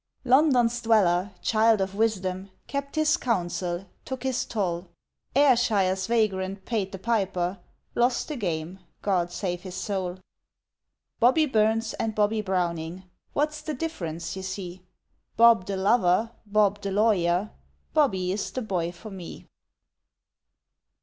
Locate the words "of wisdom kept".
1.79-2.95